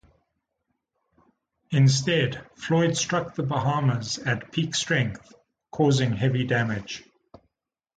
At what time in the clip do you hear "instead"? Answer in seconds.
1.69-2.43